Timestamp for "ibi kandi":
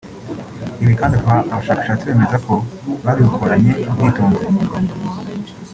0.83-1.15